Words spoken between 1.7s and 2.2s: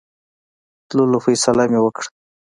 مې وکړه.